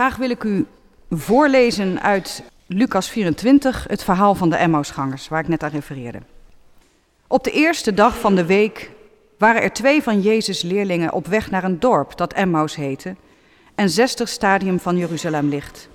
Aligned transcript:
Graag 0.00 0.16
wil 0.16 0.30
ik 0.30 0.44
u 0.44 0.66
voorlezen 1.10 2.02
uit 2.02 2.42
Lucas 2.66 3.10
24, 3.10 3.84
het 3.88 4.04
verhaal 4.04 4.34
van 4.34 4.50
de 4.50 4.56
Emmausgangers, 4.56 5.28
waar 5.28 5.40
ik 5.40 5.48
net 5.48 5.62
aan 5.62 5.70
refereerde. 5.70 6.18
Op 7.26 7.44
de 7.44 7.50
eerste 7.50 7.94
dag 7.94 8.18
van 8.18 8.34
de 8.34 8.44
week 8.46 8.90
waren 9.38 9.62
er 9.62 9.72
twee 9.72 10.02
van 10.02 10.20
Jezus' 10.20 10.62
leerlingen 10.62 11.12
op 11.12 11.26
weg 11.26 11.50
naar 11.50 11.64
een 11.64 11.80
dorp 11.80 12.16
dat 12.16 12.32
Emmaus 12.32 12.74
heette 12.74 13.16
en 13.74 13.90
60 13.90 14.28
stadium 14.28 14.78
van 14.78 14.96
Jeruzalem 14.96 15.48
ligt. 15.48 15.88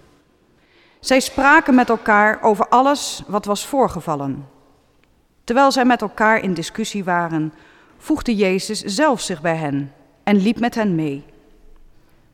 Zij 0.99 1.19
spraken 1.19 1.75
met 1.75 1.89
elkaar 1.89 2.41
over 2.41 2.67
alles 2.67 3.23
wat 3.27 3.45
was 3.45 3.65
voorgevallen. 3.65 4.47
Terwijl 5.43 5.71
zij 5.71 5.85
met 5.85 6.01
elkaar 6.01 6.43
in 6.43 6.53
discussie 6.53 7.03
waren, 7.03 7.53
voegde 7.97 8.35
Jezus 8.35 8.81
zelf 8.81 9.21
zich 9.21 9.41
bij 9.41 9.55
hen 9.55 9.93
en 10.23 10.41
liep 10.41 10.59
met 10.59 10.75
hen 10.75 10.95
mee. 10.95 11.23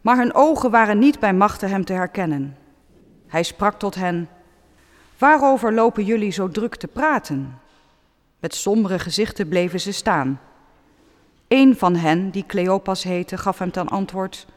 Maar 0.01 0.17
hun 0.17 0.33
ogen 0.33 0.71
waren 0.71 0.99
niet 0.99 1.19
bij 1.19 1.33
machten 1.33 1.69
hem 1.69 1.85
te 1.85 1.93
herkennen. 1.93 2.57
Hij 3.27 3.43
sprak 3.43 3.79
tot 3.79 3.95
hen: 3.95 4.29
Waarover 5.17 5.73
lopen 5.73 6.03
jullie 6.03 6.31
zo 6.31 6.49
druk 6.49 6.75
te 6.75 6.87
praten? 6.87 7.59
Met 8.39 8.55
sombere 8.55 8.99
gezichten 8.99 9.47
bleven 9.47 9.79
ze 9.79 9.91
staan. 9.91 10.39
Een 11.47 11.77
van 11.77 11.95
hen, 11.95 12.29
die 12.29 12.45
Cleopas 12.45 13.03
heette, 13.03 13.37
gaf 13.37 13.59
hem 13.59 13.71
ten 13.71 13.87
antwoord: 13.87 14.47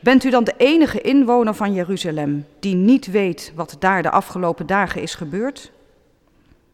Bent 0.00 0.24
u 0.24 0.30
dan 0.30 0.44
de 0.44 0.54
enige 0.56 1.00
inwoner 1.00 1.54
van 1.54 1.72
Jeruzalem 1.72 2.46
die 2.60 2.74
niet 2.74 3.06
weet 3.06 3.52
wat 3.54 3.76
daar 3.78 4.02
de 4.02 4.10
afgelopen 4.10 4.66
dagen 4.66 5.02
is 5.02 5.14
gebeurd? 5.14 5.72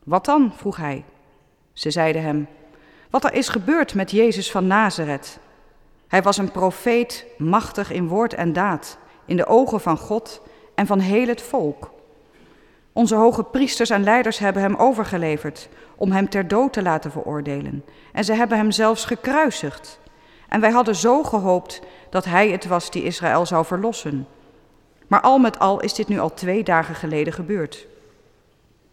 Wat 0.04 0.24
dan? 0.24 0.52
vroeg 0.56 0.76
hij. 0.76 1.04
Ze 1.72 1.90
zeiden 1.90 2.22
hem: 2.22 2.48
Wat 3.10 3.24
er 3.24 3.32
is 3.32 3.48
gebeurd 3.48 3.94
met 3.94 4.10
Jezus 4.10 4.50
van 4.50 4.66
Nazareth. 4.66 5.38
Hij 6.12 6.22
was 6.22 6.36
een 6.36 6.50
profeet, 6.50 7.26
machtig 7.38 7.90
in 7.90 8.08
woord 8.08 8.34
en 8.34 8.52
daad, 8.52 8.98
in 9.24 9.36
de 9.36 9.46
ogen 9.46 9.80
van 9.80 9.98
God 9.98 10.42
en 10.74 10.86
van 10.86 10.98
heel 10.98 11.26
het 11.26 11.42
volk. 11.42 11.90
Onze 12.92 13.14
hoge 13.14 13.42
priesters 13.42 13.90
en 13.90 14.04
leiders 14.04 14.38
hebben 14.38 14.62
hem 14.62 14.74
overgeleverd 14.74 15.68
om 15.96 16.12
hem 16.12 16.28
ter 16.28 16.48
dood 16.48 16.72
te 16.72 16.82
laten 16.82 17.10
veroordelen. 17.10 17.84
En 18.12 18.24
ze 18.24 18.32
hebben 18.32 18.56
hem 18.56 18.70
zelfs 18.70 19.04
gekruisigd. 19.04 20.00
En 20.48 20.60
wij 20.60 20.70
hadden 20.70 20.96
zo 20.96 21.22
gehoopt 21.22 21.80
dat 22.10 22.24
hij 22.24 22.50
het 22.50 22.66
was 22.66 22.90
die 22.90 23.04
Israël 23.04 23.46
zou 23.46 23.64
verlossen. 23.64 24.26
Maar 25.06 25.20
al 25.20 25.38
met 25.38 25.58
al 25.58 25.80
is 25.80 25.94
dit 25.94 26.08
nu 26.08 26.18
al 26.18 26.34
twee 26.34 26.64
dagen 26.64 26.94
geleden 26.94 27.32
gebeurd. 27.32 27.86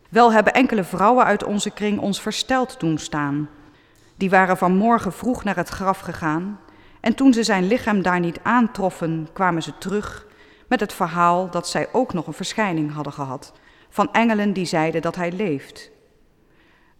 Wel 0.09 0.33
hebben 0.33 0.53
enkele 0.53 0.83
vrouwen 0.83 1.25
uit 1.25 1.43
onze 1.43 1.69
kring 1.69 1.99
ons 1.99 2.21
versteld 2.21 2.79
doen 2.79 2.97
staan. 2.97 3.49
Die 4.15 4.29
waren 4.29 4.57
vanmorgen 4.57 5.13
vroeg 5.13 5.43
naar 5.43 5.55
het 5.55 5.69
graf 5.69 5.99
gegaan 5.99 6.59
en 6.99 7.15
toen 7.15 7.33
ze 7.33 7.43
zijn 7.43 7.67
lichaam 7.67 8.01
daar 8.01 8.19
niet 8.19 8.39
aantroffen, 8.43 9.27
kwamen 9.33 9.63
ze 9.63 9.77
terug 9.77 10.27
met 10.67 10.79
het 10.79 10.93
verhaal 10.93 11.49
dat 11.49 11.67
zij 11.67 11.87
ook 11.91 12.13
nog 12.13 12.27
een 12.27 12.33
verschijning 12.33 12.93
hadden 12.93 13.13
gehad 13.13 13.53
van 13.89 14.13
engelen 14.13 14.53
die 14.53 14.65
zeiden 14.65 15.01
dat 15.01 15.15
hij 15.15 15.31
leeft. 15.31 15.91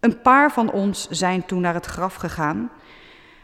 Een 0.00 0.20
paar 0.20 0.52
van 0.52 0.72
ons 0.72 1.08
zijn 1.08 1.46
toen 1.46 1.60
naar 1.60 1.74
het 1.74 1.86
graf 1.86 2.14
gegaan 2.14 2.70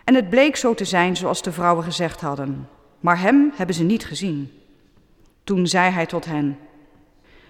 en 0.04 0.14
het 0.14 0.30
bleek 0.30 0.56
zo 0.56 0.74
te 0.74 0.84
zijn 0.84 1.16
zoals 1.16 1.42
de 1.42 1.52
vrouwen 1.52 1.84
gezegd 1.84 2.20
hadden, 2.20 2.68
maar 3.00 3.20
hem 3.20 3.52
hebben 3.56 3.74
ze 3.74 3.82
niet 3.82 4.04
gezien. 4.04 4.52
Toen 5.44 5.66
zei 5.66 5.90
hij 5.90 6.06
tot 6.06 6.24
hen: 6.24 6.58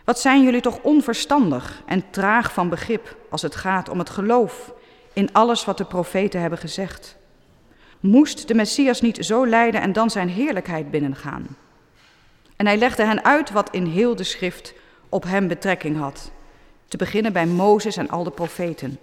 Wat 0.05 0.19
zijn 0.19 0.43
jullie 0.43 0.61
toch 0.61 0.79
onverstandig 0.83 1.83
en 1.87 2.11
traag 2.11 2.53
van 2.53 2.69
begrip 2.69 3.17
als 3.31 3.43
het 3.43 3.55
gaat 3.55 3.89
om 3.89 3.99
het 3.99 4.11
geloof 4.11 4.73
in 5.13 5.33
alles 5.33 5.65
wat 5.65 5.79
de 5.79 5.85
profeten 5.85 6.41
hebben 6.41 6.59
gezegd? 6.59 7.17
Moest 8.07 8.49
de 8.49 8.55
Messias 8.55 9.01
niet 9.01 9.19
zo 9.21 9.47
lijden 9.47 9.81
en 9.81 9.93
dan 9.93 10.11
zijn 10.11 10.29
heerlijkheid 10.29 10.91
binnengaan? 10.91 11.47
En 12.57 12.67
hij 12.67 12.77
legde 12.77 13.05
hen 13.05 13.25
uit 13.25 13.51
wat 13.51 13.71
in 13.71 13.87
heel 13.87 14.17
de 14.17 14.25
schrift 14.25 14.75
op 15.09 15.25
hem 15.25 15.49
betrekking 15.49 15.99
had, 15.99 16.31
te 16.89 16.97
beginnen 16.97 17.33
bij 17.33 17.47
Mozes 17.47 17.97
en 17.97 18.09
al 18.09 18.25
de 18.25 18.31
profeten. 18.31 18.99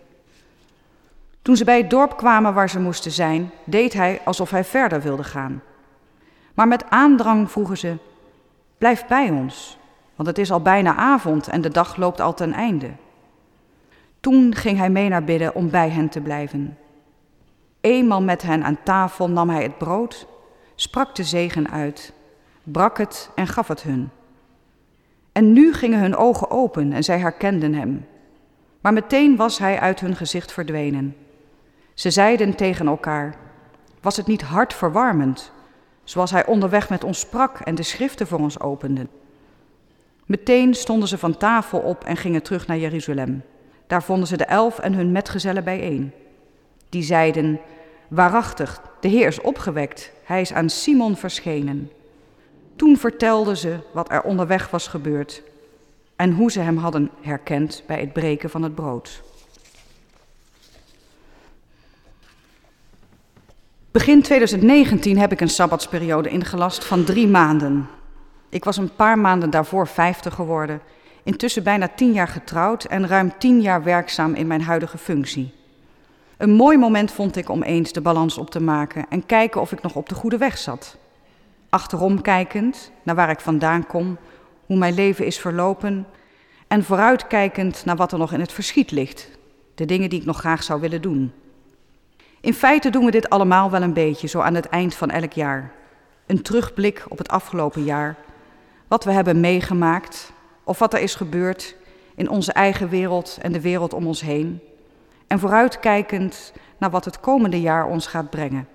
Toen 1.41 1.57
ze 1.57 1.63
bij 1.63 1.77
het 1.77 1.89
dorp 1.89 2.17
kwamen 2.17 2.53
waar 2.53 2.69
ze 2.69 2.79
moesten 2.79 3.11
zijn, 3.11 3.51
deed 3.63 3.93
hij 3.93 4.21
alsof 4.25 4.49
hij 4.49 4.63
verder 4.63 5.01
wilde 5.01 5.23
gaan. 5.23 5.61
Maar 6.53 6.67
met 6.67 6.89
aandrang 6.89 7.51
vroegen 7.51 7.77
ze: 7.77 7.97
Blijf 8.77 9.05
bij 9.05 9.29
ons, 9.29 9.77
want 10.15 10.27
het 10.29 10.37
is 10.37 10.51
al 10.51 10.61
bijna 10.61 10.95
avond 10.95 11.47
en 11.47 11.61
de 11.61 11.69
dag 11.69 11.95
loopt 11.95 12.21
al 12.21 12.33
ten 12.33 12.53
einde. 12.53 12.89
Toen 14.19 14.55
ging 14.55 14.77
hij 14.77 14.89
mee 14.89 15.09
naar 15.09 15.23
binnen 15.23 15.55
om 15.55 15.69
bij 15.69 15.89
hen 15.89 16.09
te 16.09 16.21
blijven. 16.21 16.77
Eenmaal 17.83 18.21
met 18.21 18.41
hen 18.41 18.63
aan 18.63 18.83
tafel 18.83 19.29
nam 19.29 19.49
hij 19.49 19.63
het 19.63 19.77
brood, 19.77 20.27
sprak 20.75 21.15
de 21.15 21.23
zegen 21.23 21.69
uit, 21.69 22.13
brak 22.63 22.97
het 22.97 23.29
en 23.35 23.47
gaf 23.47 23.67
het 23.67 23.81
hun. 23.81 24.09
En 25.31 25.53
nu 25.53 25.73
gingen 25.73 25.99
hun 25.99 26.15
ogen 26.15 26.49
open 26.49 26.93
en 26.93 27.03
zij 27.03 27.19
herkenden 27.19 27.73
hem. 27.73 28.07
Maar 28.81 28.93
meteen 28.93 29.35
was 29.35 29.57
hij 29.57 29.79
uit 29.79 29.99
hun 29.99 30.15
gezicht 30.15 30.51
verdwenen. 30.51 31.15
Ze 31.93 32.11
zeiden 32.11 32.55
tegen 32.55 32.87
elkaar: 32.87 33.35
Was 34.01 34.17
het 34.17 34.27
niet 34.27 34.41
hartverwarmend, 34.41 35.51
zoals 36.03 36.31
hij 36.31 36.45
onderweg 36.45 36.89
met 36.89 37.03
ons 37.03 37.19
sprak 37.19 37.59
en 37.59 37.75
de 37.75 37.83
schriften 37.83 38.27
voor 38.27 38.39
ons 38.39 38.59
opende? 38.59 39.07
Meteen 40.25 40.73
stonden 40.73 41.07
ze 41.07 41.17
van 41.17 41.37
tafel 41.37 41.79
op 41.79 42.03
en 42.03 42.17
gingen 42.17 42.43
terug 42.43 42.67
naar 42.67 42.77
Jeruzalem. 42.77 43.43
Daar 43.87 44.03
vonden 44.03 44.27
ze 44.27 44.37
de 44.37 44.45
elf 44.45 44.79
en 44.79 44.93
hun 44.93 45.11
metgezellen 45.11 45.63
bijeen. 45.63 46.11
Die 46.89 47.03
zeiden: 47.03 47.59
Waarachtig, 48.13 48.81
de 48.99 49.07
Heer 49.07 49.27
is 49.27 49.41
opgewekt, 49.41 50.11
hij 50.23 50.41
is 50.41 50.53
aan 50.53 50.69
Simon 50.69 51.15
verschenen. 51.15 51.91
Toen 52.75 52.97
vertelden 52.97 53.57
ze 53.57 53.77
wat 53.91 54.11
er 54.11 54.21
onderweg 54.21 54.69
was 54.69 54.87
gebeurd 54.87 55.43
en 56.15 56.31
hoe 56.31 56.51
ze 56.51 56.59
hem 56.59 56.77
hadden 56.77 57.09
herkend 57.21 57.83
bij 57.87 57.99
het 57.99 58.13
breken 58.13 58.49
van 58.49 58.63
het 58.63 58.75
brood. 58.75 59.21
Begin 63.91 64.21
2019 64.21 65.17
heb 65.17 65.31
ik 65.31 65.41
een 65.41 65.49
sabbatsperiode 65.49 66.29
ingelast 66.29 66.85
van 66.85 67.03
drie 67.03 67.27
maanden. 67.27 67.87
Ik 68.49 68.63
was 68.63 68.77
een 68.77 68.95
paar 68.95 69.19
maanden 69.19 69.49
daarvoor 69.49 69.87
50 69.87 70.33
geworden, 70.33 70.81
intussen 71.23 71.63
bijna 71.63 71.87
tien 71.87 72.11
jaar 72.13 72.27
getrouwd 72.27 72.83
en 72.83 73.07
ruim 73.07 73.33
tien 73.37 73.61
jaar 73.61 73.83
werkzaam 73.83 74.33
in 74.33 74.47
mijn 74.47 74.61
huidige 74.61 74.97
functie. 74.97 75.61
Een 76.37 76.51
mooi 76.51 76.77
moment 76.77 77.11
vond 77.11 77.35
ik 77.35 77.49
om 77.49 77.63
eens 77.63 77.91
de 77.91 78.01
balans 78.01 78.37
op 78.37 78.49
te 78.49 78.61
maken 78.61 79.05
en 79.09 79.25
kijken 79.25 79.61
of 79.61 79.71
ik 79.71 79.81
nog 79.81 79.95
op 79.95 80.09
de 80.09 80.15
goede 80.15 80.37
weg 80.37 80.57
zat. 80.57 80.97
Achterom 81.69 82.21
kijkend 82.21 82.91
naar 83.03 83.15
waar 83.15 83.29
ik 83.29 83.39
vandaan 83.39 83.87
kom, 83.87 84.17
hoe 84.65 84.77
mijn 84.77 84.93
leven 84.93 85.25
is 85.25 85.39
verlopen 85.39 86.05
en 86.67 86.83
vooruitkijkend 86.83 87.85
naar 87.85 87.95
wat 87.95 88.11
er 88.11 88.17
nog 88.17 88.33
in 88.33 88.39
het 88.39 88.51
verschiet 88.51 88.91
ligt, 88.91 89.29
de 89.75 89.85
dingen 89.85 90.09
die 90.09 90.19
ik 90.19 90.25
nog 90.25 90.37
graag 90.37 90.63
zou 90.63 90.81
willen 90.81 91.01
doen. 91.01 91.31
In 92.41 92.53
feite 92.53 92.89
doen 92.89 93.05
we 93.05 93.11
dit 93.11 93.29
allemaal 93.29 93.71
wel 93.71 93.81
een 93.81 93.93
beetje, 93.93 94.27
zo 94.27 94.39
aan 94.39 94.55
het 94.55 94.65
eind 94.65 94.95
van 94.95 95.09
elk 95.09 95.31
jaar. 95.31 95.71
Een 96.25 96.41
terugblik 96.41 97.05
op 97.07 97.17
het 97.17 97.29
afgelopen 97.29 97.83
jaar, 97.83 98.15
wat 98.87 99.03
we 99.03 99.11
hebben 99.11 99.39
meegemaakt 99.39 100.33
of 100.63 100.79
wat 100.79 100.93
er 100.93 100.99
is 100.99 101.15
gebeurd 101.15 101.75
in 102.15 102.29
onze 102.29 102.51
eigen 102.51 102.89
wereld 102.89 103.37
en 103.41 103.51
de 103.51 103.61
wereld 103.61 103.93
om 103.93 104.07
ons 104.07 104.21
heen. 104.21 104.61
En 105.27 105.39
vooruitkijkend 105.39 106.53
naar 106.77 106.89
wat 106.89 107.05
het 107.05 107.19
komende 107.19 107.61
jaar 107.61 107.85
ons 107.85 108.07
gaat 108.07 108.29
brengen. 108.29 108.67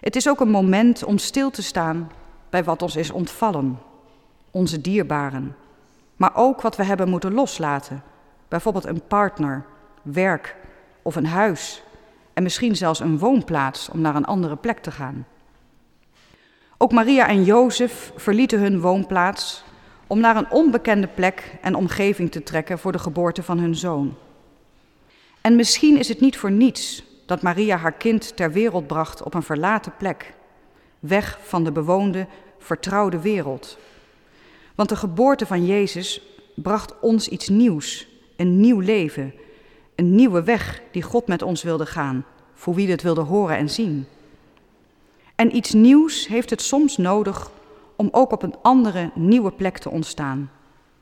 Het 0.00 0.16
is 0.16 0.28
ook 0.28 0.40
een 0.40 0.50
moment 0.50 1.04
om 1.04 1.18
stil 1.18 1.50
te 1.50 1.62
staan 1.62 2.10
bij 2.50 2.64
wat 2.64 2.82
ons 2.82 2.96
is 2.96 3.10
ontvallen, 3.10 3.78
onze 4.50 4.80
dierbaren, 4.80 5.56
maar 6.16 6.30
ook 6.34 6.60
wat 6.60 6.76
we 6.76 6.84
hebben 6.84 7.08
moeten 7.08 7.34
loslaten, 7.34 8.02
bijvoorbeeld 8.48 8.84
een 8.84 9.06
partner, 9.08 9.64
werk 10.02 10.56
of 11.02 11.16
een 11.16 11.26
huis 11.26 11.82
en 12.32 12.42
misschien 12.42 12.76
zelfs 12.76 13.00
een 13.00 13.18
woonplaats 13.18 13.88
om 13.88 14.00
naar 14.00 14.16
een 14.16 14.24
andere 14.24 14.56
plek 14.56 14.78
te 14.78 14.90
gaan. 14.90 15.26
Ook 16.78 16.92
Maria 16.92 17.28
en 17.28 17.44
Jozef 17.44 18.12
verlieten 18.16 18.60
hun 18.60 18.80
woonplaats 18.80 19.64
om 20.06 20.20
naar 20.20 20.36
een 20.36 20.50
onbekende 20.50 21.06
plek 21.06 21.58
en 21.60 21.74
omgeving 21.74 22.30
te 22.30 22.42
trekken 22.42 22.78
voor 22.78 22.92
de 22.92 22.98
geboorte 22.98 23.42
van 23.42 23.58
hun 23.58 23.74
zoon. 23.74 24.14
En 25.46 25.56
misschien 25.56 25.98
is 25.98 26.08
het 26.08 26.20
niet 26.20 26.38
voor 26.38 26.50
niets 26.50 27.04
dat 27.26 27.42
Maria 27.42 27.76
haar 27.76 27.92
kind 27.92 28.36
ter 28.36 28.52
wereld 28.52 28.86
bracht 28.86 29.22
op 29.22 29.34
een 29.34 29.42
verlaten 29.42 29.92
plek, 29.98 30.34
weg 30.98 31.38
van 31.42 31.64
de 31.64 31.72
bewoonde, 31.72 32.26
vertrouwde 32.58 33.20
wereld. 33.20 33.78
Want 34.74 34.88
de 34.88 34.96
geboorte 34.96 35.46
van 35.46 35.66
Jezus 35.66 36.22
bracht 36.54 37.00
ons 37.00 37.28
iets 37.28 37.48
nieuws, 37.48 38.08
een 38.36 38.60
nieuw 38.60 38.80
leven, 38.80 39.34
een 39.94 40.14
nieuwe 40.14 40.42
weg 40.42 40.82
die 40.90 41.02
God 41.02 41.26
met 41.26 41.42
ons 41.42 41.62
wilde 41.62 41.86
gaan, 41.86 42.24
voor 42.54 42.74
wie 42.74 42.90
het 42.90 43.02
wilde 43.02 43.20
horen 43.20 43.56
en 43.56 43.70
zien. 43.70 44.06
En 45.34 45.56
iets 45.56 45.72
nieuws 45.72 46.26
heeft 46.26 46.50
het 46.50 46.62
soms 46.62 46.96
nodig 46.96 47.50
om 47.96 48.08
ook 48.10 48.32
op 48.32 48.42
een 48.42 48.54
andere, 48.62 49.10
nieuwe 49.14 49.52
plek 49.52 49.78
te 49.78 49.90
ontstaan. 49.90 50.50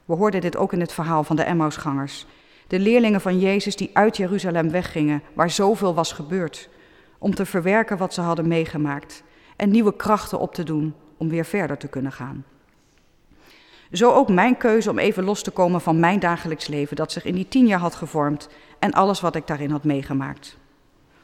We 0.05 0.15
hoorden 0.15 0.41
dit 0.41 0.57
ook 0.57 0.73
in 0.73 0.81
het 0.81 0.93
verhaal 0.93 1.25
van 1.25 1.37
de 1.37 1.43
Emmausgangers. 1.43 2.27
De 2.67 2.79
leerlingen 2.79 3.21
van 3.21 3.39
Jezus 3.39 3.77
die 3.77 3.91
uit 3.93 4.17
Jeruzalem 4.17 4.71
weggingen, 4.71 5.23
waar 5.35 5.51
zoveel 5.51 5.95
was 5.95 6.13
gebeurd, 6.13 6.69
om 7.19 7.35
te 7.35 7.47
verwerken 7.47 7.97
wat 7.97 8.15
ze 8.15 8.21
hadden 8.21 8.49
meegemaakt 8.49 9.23
en 9.57 9.71
nieuwe 9.71 9.97
krachten 9.97 10.39
op 10.39 10.55
te 10.55 10.63
doen 10.63 10.95
om 11.17 11.29
weer 11.29 11.45
verder 11.45 11.77
te 11.77 11.89
kunnen 11.89 12.13
gaan. 12.13 12.45
Zo 13.93 14.13
ook 14.13 14.29
mijn 14.29 14.57
keuze 14.57 14.91
om 14.91 14.99
even 14.99 15.25
los 15.25 15.43
te 15.43 15.51
komen 15.51 15.81
van 15.81 16.01
mijn 16.01 16.21
dagelijks 16.21 16.67
leven 16.67 16.97
dat 16.97 17.13
zich 17.13 17.25
in 17.25 17.35
die 17.35 17.49
tien 17.49 17.67
jaar 17.67 17.79
had 17.79 17.95
gevormd 17.95 18.49
en 18.79 18.93
alles 18.93 19.21
wat 19.21 19.37
ik 19.37 19.47
daarin 19.47 19.71
had 19.71 19.85
meegemaakt. 19.85 20.57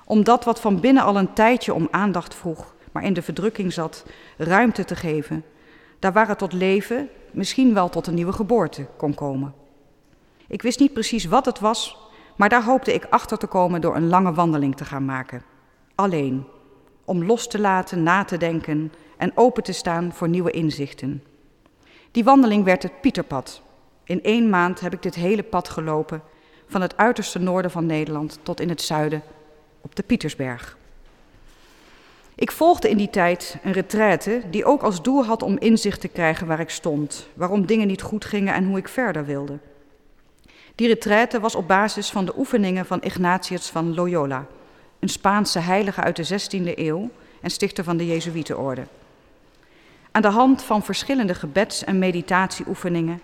Om 0.05 0.25
dat 0.25 0.45
wat 0.45 0.61
van 0.61 0.81
binnen 0.81 1.03
al 1.03 1.17
een 1.17 1.33
tijdje 1.33 1.75
om 1.75 1.89
aandacht 1.91 2.35
vroeg, 2.35 2.75
maar 2.93 3.05
in 3.05 3.13
de 3.13 3.23
verdrukking 3.23 3.73
zat, 3.73 4.05
ruimte 4.37 4.85
te 4.85 4.97
geven, 4.97 5.45
daar 5.99 6.13
waar 6.13 6.29
het 6.29 6.39
tot 6.39 6.53
leven, 6.53 7.09
misschien 7.31 7.75
wel 7.75 7.89
tot 7.89 8.07
een 8.07 8.15
nieuwe 8.15 8.33
geboorte 8.33 8.87
kon 8.97 9.15
komen. 9.15 9.55
Ik 10.51 10.63
wist 10.63 10.79
niet 10.79 10.93
precies 10.93 11.25
wat 11.25 11.45
het 11.45 11.59
was, 11.59 11.97
maar 12.37 12.49
daar 12.49 12.65
hoopte 12.65 12.95
ik 12.95 13.07
achter 13.11 13.39
te 13.39 13.47
komen 13.47 13.81
door 13.81 13.97
een 13.97 14.09
lange 14.09 14.33
wandeling 14.33 14.77
te 14.77 14.85
gaan 14.85 15.05
maken. 15.05 15.43
Alleen, 15.95 16.45
om 17.05 17.25
los 17.25 17.49
te 17.49 17.61
laten, 17.61 18.03
na 18.03 18.25
te 18.25 18.37
denken 18.37 18.93
en 19.17 19.33
open 19.35 19.63
te 19.63 19.73
staan 19.73 20.13
voor 20.13 20.29
nieuwe 20.29 20.51
inzichten. 20.51 21.25
Die 22.11 22.25
wandeling 22.25 22.65
werd 22.65 22.83
het 22.83 23.01
Pieterpad. 23.01 23.63
In 24.05 24.23
één 24.23 24.51
maand 24.51 24.81
heb 24.81 24.93
ik 24.93 25.03
dit 25.03 25.15
hele 25.15 25.43
pad 25.43 25.69
gelopen, 25.69 26.23
van 26.67 26.81
het 26.81 26.97
uiterste 26.97 27.39
noorden 27.39 27.71
van 27.71 27.87
Nederland 27.87 28.39
tot 28.43 28.61
in 28.61 28.69
het 28.69 28.83
zuiden, 28.83 29.23
op 29.81 29.97
de 29.97 30.03
Pietersberg. 30.03 30.77
Ik 32.35 32.51
volgde 32.51 32.91
in 32.91 32.97
die 32.97 33.11
tijd 33.11 33.57
een 33.63 33.73
retraite 33.73 34.43
die 34.51 34.65
ook 34.65 34.83
als 34.83 35.03
doel 35.03 35.25
had 35.25 35.43
om 35.43 35.59
inzicht 35.59 36.01
te 36.01 36.09
krijgen 36.09 36.47
waar 36.47 36.61
ik 36.61 36.71
stond, 36.71 37.29
waarom 37.35 37.67
dingen 37.67 37.87
niet 37.87 38.03
goed 38.03 38.25
gingen 38.25 38.55
en 38.55 38.67
hoe 38.67 38.79
ik 38.79 38.89
verder 38.89 39.25
wilde. 39.25 39.59
Die 40.81 40.89
retraite 40.89 41.41
was 41.41 41.55
op 41.55 41.69
basis 41.69 42.11
van 42.11 42.25
de 42.25 42.33
oefeningen 42.37 42.87
van 42.87 43.01
Ignatius 43.03 43.69
van 43.69 43.95
Loyola, 43.95 44.47
een 44.99 45.09
Spaanse 45.09 45.59
heilige 45.59 46.01
uit 46.01 46.17
de 46.17 46.41
16e 46.41 46.79
eeuw 46.79 47.11
en 47.41 47.51
stichter 47.51 47.85
van 47.85 47.97
de 47.97 48.07
Jezuïetenorde. 48.07 48.87
Aan 50.11 50.23
de 50.23 50.29
hand 50.29 50.63
van 50.63 50.83
verschillende 50.83 51.35
gebeds- 51.35 51.85
en 51.85 51.99
meditatieoefeningen 51.99 53.21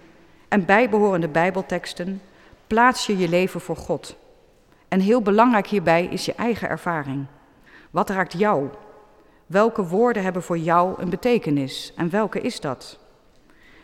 en 0.49 0.65
bijbehorende 0.65 1.29
Bijbelteksten 1.29 2.23
plaats 2.67 3.07
je 3.07 3.19
je 3.19 3.29
leven 3.29 3.61
voor 3.61 3.77
God. 3.77 4.17
En 4.89 5.01
heel 5.01 5.23
belangrijk 5.23 5.67
hierbij 5.67 6.05
is 6.05 6.25
je 6.25 6.35
eigen 6.35 6.69
ervaring. 6.69 7.27
Wat 7.91 8.11
raakt 8.11 8.39
jou? 8.39 8.69
Welke 9.47 9.87
woorden 9.87 10.23
hebben 10.23 10.43
voor 10.43 10.59
jou 10.59 11.03
een 11.03 11.11
betekenis 11.11 11.93
en 11.97 12.11
welke 12.11 12.41
is 12.41 12.61
dat? 12.61 12.99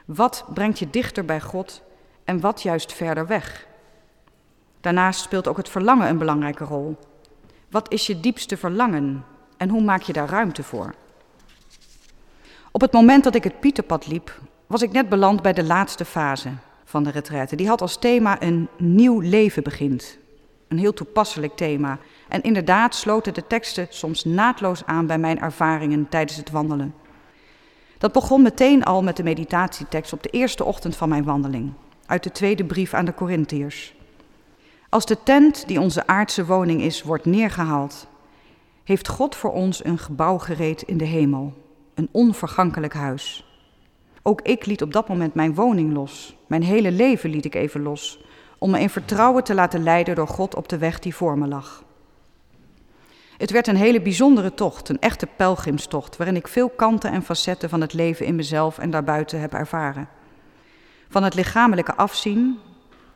Wat 0.05 0.45
brengt 0.55 0.79
je 0.79 0.91
dichter 0.91 1.25
bij 1.25 1.41
God 1.41 1.83
en 2.25 2.41
wat 2.41 2.63
juist 2.63 2.93
verder 2.93 3.27
weg? 3.27 3.67
Daarnaast 4.81 5.21
speelt 5.21 5.49
ook 5.49 5.57
het 5.57 5.69
verlangen 5.69 6.09
een 6.09 6.19
belangrijke 6.19 6.65
rol. 6.65 6.97
Wat 7.71 7.93
is 7.93 8.07
je 8.07 8.21
diepste 8.21 8.57
verlangen 8.57 9.25
en 9.57 9.69
hoe 9.69 9.83
maak 9.83 10.03
je 10.03 10.13
daar 10.13 10.29
ruimte 10.29 10.63
voor? 10.63 10.95
Op 12.71 12.81
het 12.81 12.93
moment 12.93 13.25
dat 13.25 13.35
ik 13.35 13.45
het 13.45 13.61
Pieterpad 13.61 14.07
liep, 14.07 14.41
was 14.67 14.83
ik 14.83 14.93
net 14.93 15.09
beland 15.09 15.43
bij 15.43 15.53
de 15.53 15.65
laatste 15.65 16.05
fase 16.05 16.51
van 16.85 17.03
de 17.03 17.11
retraite. 17.11 17.57
Die 17.57 17.69
had 17.69 17.81
als 17.81 17.99
thema 17.99 18.43
een 18.43 18.69
nieuw 18.79 19.21
leven 19.21 19.63
begint. 19.63 20.19
Een 20.69 20.79
heel 20.79 20.93
toepasselijk 20.93 21.57
thema. 21.57 21.99
En 22.29 22.43
inderdaad 22.43 22.95
sloten 22.95 23.35
de 23.35 23.47
teksten 23.47 23.87
soms 23.91 24.25
naadloos 24.25 24.87
aan 24.87 25.07
bij 25.07 25.19
mijn 25.19 25.41
ervaringen 25.41 26.09
tijdens 26.09 26.37
het 26.37 26.51
wandelen. 26.51 26.95
Dat 27.99 28.13
begon 28.13 28.43
meteen 28.43 28.85
al 28.85 29.03
met 29.03 29.17
de 29.17 29.23
meditatietekst 29.23 30.13
op 30.13 30.23
de 30.23 30.29
eerste 30.29 30.65
ochtend 30.65 30.97
van 30.97 31.09
mijn 31.09 31.25
wandeling, 31.25 31.73
uit 32.13 32.23
de 32.23 32.33
tweede 32.33 32.65
brief 32.65 32.95
aan 32.95 33.05
de 33.05 33.15
Corinthiërs. 33.15 33.95
Als 34.89 35.07
de 35.07 35.17
tent 35.23 35.67
die 35.67 35.81
onze 35.81 36.07
aardse 36.07 36.47
woning 36.47 36.83
is, 36.83 37.03
wordt 37.03 37.25
neergehaald, 37.25 38.07
heeft 38.85 39.09
God 39.09 39.37
voor 39.37 39.53
ons 39.53 39.85
een 39.85 39.99
gebouw 39.99 40.39
gereed 40.39 40.83
in 40.83 40.97
de 40.97 41.05
hemel, 41.05 41.53
een 41.95 42.09
onvergankelijk 42.11 42.95
huis. 42.95 43.47
Ook 44.23 44.41
ik 44.41 44.67
liet 44.67 44.83
op 44.83 44.93
dat 44.93 45.09
moment 45.09 45.35
mijn 45.35 45.55
woning 45.55 45.93
los, 45.93 46.37
mijn 46.47 46.63
hele 46.63 46.91
leven 46.91 47.31
liet 47.31 47.45
ik 47.45 47.55
even 47.55 47.83
los, 47.83 48.25
om 48.59 48.71
me 48.71 48.81
in 48.81 48.91
vertrouwen 48.91 49.45
te 49.45 49.55
laten 49.55 49.83
leiden 49.83 50.15
door 50.15 50.29
God 50.29 50.55
op 50.55 50.69
de 50.69 50.79
weg 50.79 50.99
die 50.99 51.15
voor 51.15 51.39
me 51.39 51.47
lag. 51.47 51.85
Het 53.39 53.51
werd 53.51 53.67
een 53.67 53.77
hele 53.77 54.01
bijzondere 54.01 54.55
tocht, 54.55 54.89
een 54.89 55.01
echte 55.01 55.29
pelgrimstocht, 55.37 56.17
waarin 56.17 56.37
ik 56.37 56.49
veel 56.49 56.69
kanten 56.69 57.11
en 57.11 57.23
facetten 57.23 57.69
van 57.69 57.81
het 57.81 57.93
leven 57.93 58.27
in 58.27 58.35
mezelf 58.35 58.79
en 58.79 58.91
daarbuiten 58.91 59.41
heb 59.41 59.55
ervaren. 59.55 60.09
Van 61.13 61.23
het 61.23 61.35
lichamelijke 61.35 61.95
afzien 61.95 62.59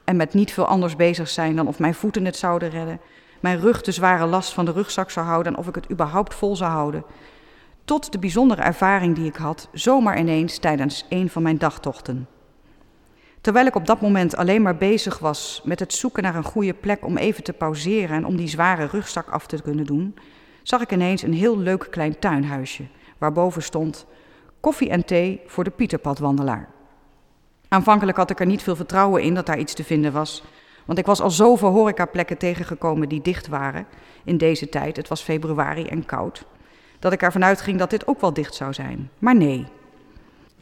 en 0.05 0.17
met 0.17 0.35
niet 0.35 0.53
veel 0.53 0.67
anders 0.67 0.97
bezig 0.97 1.29
zijn 1.29 1.57
dan 1.57 1.67
of 1.67 1.79
mijn 1.79 1.95
voeten 1.95 2.25
het 2.25 2.37
zouden 2.37 2.71
redden, 2.71 3.01
mijn 3.41 3.61
rug 3.61 3.83
de 3.83 3.93
zware 3.93 4.27
last 4.27 4.53
van 4.53 4.65
de 4.65 4.73
rugzak 4.73 5.11
zou 5.11 5.27
houden 5.27 5.53
en 5.53 5.59
of 5.59 5.69
ik 5.69 5.75
het 5.75 5.91
überhaupt 5.91 6.35
vol 6.35 6.57
zou 6.57 6.71
houden, 6.71 7.05
tot 7.85 8.13
de 8.13 8.19
bijzondere 8.19 8.63
ervaring 8.63 9.15
die 9.15 9.27
ik 9.27 9.37
had, 9.37 9.69
zomaar 9.73 10.19
ineens 10.19 10.59
tijdens 10.59 11.07
een 11.09 11.31
van 11.31 11.43
mijn 11.43 11.59
dagtochten. 11.59 12.29
Terwijl 13.41 13.67
ik 13.67 13.75
op 13.75 13.87
dat 13.87 14.01
moment 14.01 14.37
alleen 14.37 14.63
maar 14.63 14.77
bezig 14.77 15.19
was 15.19 15.61
met 15.65 15.81
het 15.81 15.93
zoeken 15.93 16.23
naar 16.23 16.35
een 16.35 16.45
goede 16.45 16.75
plek 16.75 17.05
om 17.05 17.17
even 17.17 17.45
te 17.45 17.53
pauzeren 17.53 18.17
en 18.17 18.27
om 18.27 18.37
die 18.37 18.49
zware 18.49 18.87
rugzak 18.87 19.29
af 19.29 19.47
te 19.47 19.63
kunnen 19.63 19.87
doen, 19.87 20.15
zag 20.63 20.81
ik 20.81 20.93
ineens 20.93 21.23
een 21.23 21.35
heel 21.35 21.59
leuk 21.59 21.87
klein 21.91 22.19
tuinhuisje, 22.19 22.87
waarboven 23.19 23.63
stond 23.63 24.07
koffie 24.61 24.91
en 24.91 25.05
thee 25.05 25.41
voor 25.47 25.65
de 25.65 25.71
Pieterpadwandelaar. 25.71 26.75
Aanvankelijk 27.69 28.17
had 28.17 28.31
ik 28.31 28.41
er 28.41 28.47
niet 28.47 28.63
veel 28.63 28.77
vertrouwen 28.77 29.23
in 29.23 29.35
dat 29.35 29.47
daar 29.47 29.59
iets 29.59 29.75
te 29.75 29.85
vinden 29.85 30.13
was, 30.13 30.43
want 30.85 30.99
ik 30.99 31.07
was 31.07 31.21
al 31.21 31.31
zoveel 31.31 31.71
horecaplekken 31.71 32.39
tegengekomen 32.39 33.09
die 33.09 33.23
dicht 33.23 33.49
waren 33.49 33.87
in 34.25 34.39
deze 34.39 34.69
tijd, 34.69 34.97
het 34.97 35.09
was 35.09 35.23
februari 35.23 35.87
en 35.87 36.07
koud, 36.07 36.45
dat 36.99 37.13
ik 37.13 37.23
ervan 37.23 37.45
uitging 37.45 37.79
dat 37.79 37.91
dit 37.91 38.07
ook 38.07 38.21
wel 38.21 38.33
dicht 38.33 38.55
zou 38.55 38.73
zijn. 38.73 39.11
Maar 39.19 39.37
nee, 39.37 39.67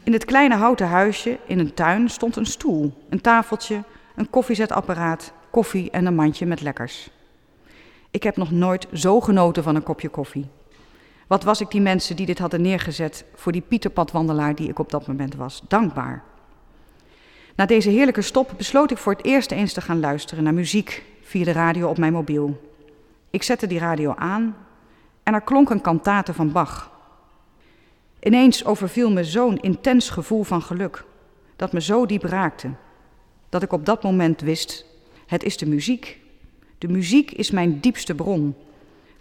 in 0.02 0.12
het 0.12 0.24
kleine 0.24 0.56
houten 0.56 0.88
huisje 0.88 1.38
in 1.46 1.58
een 1.58 1.74
tuin 1.74 2.08
stond 2.08 2.36
een 2.36 2.46
stoel, 2.46 2.92
een 3.08 3.20
tafeltje, 3.20 3.82
een 4.16 4.30
koffiezetapparaat, 4.30 5.32
koffie 5.50 5.90
en 5.90 6.06
een 6.06 6.14
mandje 6.14 6.46
met 6.46 6.60
lekkers. 6.60 7.10
Ik 8.10 8.22
heb 8.22 8.36
nog 8.36 8.50
nooit 8.50 8.86
zo 8.92 9.20
genoten 9.20 9.62
van 9.62 9.74
een 9.74 9.82
kopje 9.82 10.08
koffie. 10.08 10.48
Wat 11.26 11.44
was 11.44 11.60
ik 11.60 11.70
die 11.70 11.80
mensen 11.80 12.16
die 12.16 12.26
dit 12.26 12.38
hadden 12.38 12.62
neergezet 12.62 13.24
voor 13.34 13.52
die 13.52 13.64
Pieterpadwandelaar 13.68 14.54
die 14.54 14.68
ik 14.68 14.78
op 14.78 14.90
dat 14.90 15.06
moment 15.06 15.34
was, 15.34 15.62
dankbaar. 15.68 16.22
Na 17.54 17.66
deze 17.66 17.90
heerlijke 17.90 18.22
stop 18.22 18.54
besloot 18.56 18.90
ik 18.90 18.98
voor 18.98 19.12
het 19.12 19.24
eerst 19.24 19.50
eens 19.50 19.72
te 19.72 19.80
gaan 19.80 20.00
luisteren 20.00 20.44
naar 20.44 20.54
muziek 20.54 21.04
via 21.22 21.44
de 21.44 21.52
radio 21.52 21.88
op 21.88 21.98
mijn 21.98 22.12
mobiel. 22.12 22.60
Ik 23.30 23.42
zette 23.42 23.66
die 23.66 23.78
radio 23.78 24.14
aan 24.14 24.56
en 25.22 25.34
er 25.34 25.40
klonk 25.40 25.70
een 25.70 25.80
kantate 25.80 26.34
van 26.34 26.52
Bach. 26.52 26.90
Ineens 28.20 28.64
overviel 28.64 29.10
me 29.10 29.24
zo'n 29.24 29.60
intens 29.60 30.10
gevoel 30.10 30.42
van 30.42 30.62
geluk, 30.62 31.04
dat 31.56 31.72
me 31.72 31.80
zo 31.80 32.06
diep 32.06 32.22
raakte, 32.22 32.70
dat 33.48 33.62
ik 33.62 33.72
op 33.72 33.86
dat 33.86 34.02
moment 34.02 34.40
wist, 34.40 34.86
het 35.26 35.42
is 35.42 35.56
de 35.56 35.66
muziek. 35.66 36.20
De 36.78 36.88
muziek 36.88 37.30
is 37.30 37.50
mijn 37.50 37.80
diepste 37.80 38.14
bron, 38.14 38.54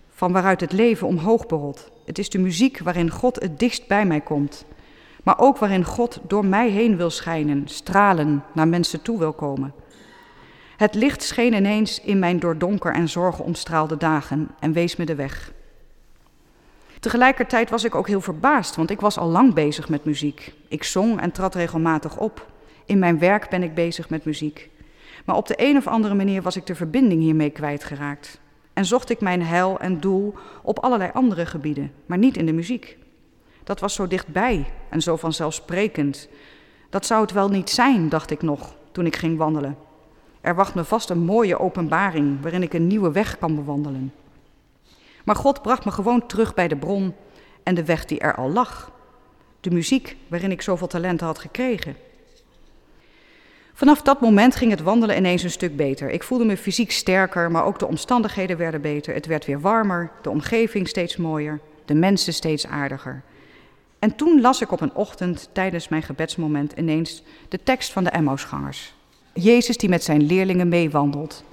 van 0.09 0.31
waaruit 0.31 0.61
het 0.61 0.71
leven 0.71 1.07
omhoog 1.07 1.45
borrelt. 1.45 1.91
Het 2.05 2.17
is 2.17 2.29
de 2.29 2.39
muziek 2.39 2.79
waarin 2.79 3.09
God 3.09 3.41
het 3.41 3.59
dichtst 3.59 3.87
bij 3.87 4.05
mij 4.05 4.21
komt, 4.21 4.65
maar 5.23 5.39
ook 5.39 5.57
waarin 5.57 5.83
God 5.83 6.19
door 6.27 6.45
mij 6.45 6.69
heen 6.69 6.97
wil 6.97 7.09
schijnen, 7.09 7.67
stralen, 7.67 8.43
naar 8.53 8.67
mensen 8.67 9.01
toe 9.01 9.19
wil 9.19 9.33
komen. 9.33 9.73
Het 10.77 10.95
licht 10.95 11.23
scheen 11.23 11.53
ineens 11.53 12.01
in 12.01 12.19
mijn 12.19 12.39
door 12.39 12.57
donker 12.57 12.93
en 12.93 13.09
zorgen 13.09 13.45
omstraalde 13.45 13.97
dagen 13.97 14.49
en 14.59 14.73
wees 14.73 14.95
me 14.95 15.05
de 15.05 15.15
weg. 15.15 15.51
Tegelijkertijd 16.99 17.69
was 17.69 17.83
ik 17.83 17.95
ook 17.95 18.07
heel 18.07 18.21
verbaasd, 18.21 18.75
want 18.75 18.89
ik 18.89 19.01
was 19.01 19.17
al 19.17 19.27
lang 19.27 19.53
bezig 19.53 19.89
met 19.89 20.05
muziek. 20.05 20.53
Ik 20.67 20.83
zong 20.83 21.21
en 21.21 21.31
trad 21.31 21.55
regelmatig 21.55 22.17
op. 22.17 22.51
In 22.85 22.99
mijn 22.99 23.19
werk 23.19 23.49
ben 23.49 23.63
ik 23.63 23.73
bezig 23.73 24.09
met 24.09 24.25
muziek. 24.25 24.69
Maar 25.25 25.35
op 25.35 25.47
de 25.47 25.55
een 25.57 25.77
of 25.77 25.87
andere 25.87 26.13
manier 26.13 26.41
was 26.41 26.55
ik 26.55 26.65
de 26.65 26.75
verbinding 26.75 27.21
hiermee 27.21 27.49
kwijtgeraakt. 27.49 28.39
En 28.73 28.85
zocht 28.85 29.09
ik 29.09 29.21
mijn 29.21 29.41
heil 29.41 29.79
en 29.79 29.99
doel 29.99 30.33
op 30.61 30.79
allerlei 30.79 31.11
andere 31.13 31.45
gebieden, 31.45 31.91
maar 32.05 32.17
niet 32.17 32.37
in 32.37 32.45
de 32.45 32.53
muziek. 32.53 32.97
Dat 33.63 33.79
was 33.79 33.93
zo 33.93 34.07
dichtbij 34.07 34.65
en 34.89 35.01
zo 35.01 35.15
vanzelfsprekend. 35.15 36.27
Dat 36.89 37.05
zou 37.05 37.21
het 37.21 37.31
wel 37.31 37.49
niet 37.49 37.69
zijn, 37.69 38.09
dacht 38.09 38.31
ik 38.31 38.41
nog 38.41 38.75
toen 38.91 39.05
ik 39.05 39.15
ging 39.15 39.37
wandelen. 39.37 39.77
Er 40.41 40.55
wacht 40.55 40.75
me 40.75 40.83
vast 40.83 41.09
een 41.09 41.25
mooie 41.25 41.59
openbaring 41.59 42.41
waarin 42.41 42.63
ik 42.63 42.73
een 42.73 42.87
nieuwe 42.87 43.11
weg 43.11 43.37
kan 43.37 43.55
bewandelen. 43.55 44.13
Maar 45.23 45.35
God 45.35 45.61
bracht 45.61 45.85
me 45.85 45.91
gewoon 45.91 46.27
terug 46.27 46.53
bij 46.53 46.67
de 46.67 46.75
bron 46.75 47.15
en 47.63 47.75
de 47.75 47.85
weg 47.85 48.05
die 48.05 48.19
er 48.19 48.35
al 48.35 48.49
lag. 48.49 48.91
De 49.59 49.71
muziek 49.71 50.17
waarin 50.27 50.51
ik 50.51 50.61
zoveel 50.61 50.87
talenten 50.87 51.27
had 51.27 51.39
gekregen. 51.39 51.95
Vanaf 53.73 54.01
dat 54.01 54.21
moment 54.21 54.55
ging 54.55 54.71
het 54.71 54.81
wandelen 54.81 55.17
ineens 55.17 55.43
een 55.43 55.51
stuk 55.51 55.75
beter. 55.75 56.09
Ik 56.09 56.23
voelde 56.23 56.45
me 56.45 56.57
fysiek 56.57 56.91
sterker, 56.91 57.51
maar 57.51 57.65
ook 57.65 57.79
de 57.79 57.87
omstandigheden 57.87 58.57
werden 58.57 58.81
beter. 58.81 59.13
Het 59.13 59.25
werd 59.25 59.45
weer 59.45 59.61
warmer, 59.61 60.11
de 60.21 60.29
omgeving 60.29 60.87
steeds 60.87 61.17
mooier, 61.17 61.59
de 61.85 61.93
mensen 61.93 62.33
steeds 62.33 62.67
aardiger. 62.67 63.23
En 64.03 64.15
toen 64.15 64.41
las 64.41 64.61
ik 64.61 64.71
op 64.71 64.81
een 64.81 64.93
ochtend 64.93 65.49
tijdens 65.51 65.87
mijn 65.87 66.03
gebedsmoment 66.03 66.71
ineens 66.71 67.23
de 67.49 67.63
tekst 67.63 67.91
van 67.91 68.03
de 68.03 68.09
Emmausgangers. 68.09 68.93
Jezus 69.33 69.77
die 69.77 69.89
met 69.89 70.03
zijn 70.03 70.25
leerlingen 70.25 70.67
meewandelt. 70.67 71.43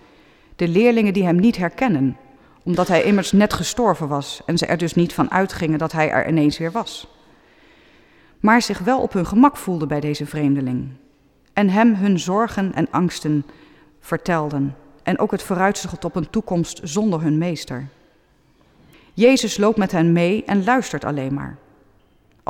De 0.57 0.69
leerlingen 0.69 1.13
die 1.13 1.25
hem 1.25 1.37
niet 1.37 1.57
herkennen, 1.57 2.17
omdat 2.63 2.89
hij 2.89 3.03
immers 3.03 3.33
net 3.33 3.53
gestorven 3.53 4.09
was 4.09 4.43
en 4.47 4.59
ze 4.59 4.67
er 4.67 4.79
dus 4.79 4.95
niet 4.95 5.13
van 5.13 5.31
uitgingen 5.31 5.79
dat 5.79 5.93
hij 5.93 6.11
er 6.11 6.29
ineens 6.29 6.59
weer 6.59 6.73
was. 6.73 7.09
maar 8.41 8.63
zich 8.63 8.79
wel 8.79 9.01
op 9.01 9.13
hun 9.13 9.27
gemak 9.27 9.57
voelden 9.57 9.89
bij 9.89 10.01
deze 10.01 10.27
vreemdeling. 10.27 10.89
En 11.53 11.69
hem 11.69 11.95
hun 11.95 12.19
zorgen 12.19 12.75
en 12.75 12.91
angsten 12.91 13.45
vertelden 14.01 14.77
en 15.03 15.19
ook 15.19 15.31
het 15.31 15.43
vooruitzicht 15.43 16.05
op 16.05 16.17
een 16.17 16.31
toekomst 16.31 16.81
zonder 16.83 17.21
hun 17.21 17.39
meester. 17.39 17.89
Jezus 19.15 19.57
loopt 19.57 19.79
met 19.79 19.93
hen 19.93 20.13
mee 20.13 20.45
en 20.45 20.65
luistert 20.65 21.05
alleen 21.05 21.35
maar. 21.35 21.59